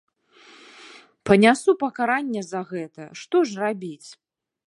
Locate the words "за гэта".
2.51-3.03